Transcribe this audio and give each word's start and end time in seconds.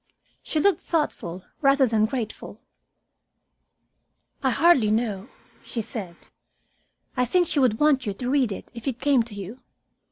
She 0.41 0.59
looked 0.59 0.79
thoughtful 0.79 1.43
rather 1.61 1.85
than 1.85 2.07
grateful. 2.07 2.59
"I 4.41 4.49
hardly 4.49 4.89
know," 4.89 5.29
she 5.63 5.81
said. 5.81 6.29
"I 7.15 7.23
think 7.25 7.47
she 7.47 7.59
would 7.59 7.79
want 7.79 8.07
you 8.07 8.15
to 8.15 8.31
read 8.31 8.51
it 8.51 8.71
if 8.73 8.87
it 8.87 8.97
came 8.99 9.21
to 9.21 9.35
you. 9.35 9.59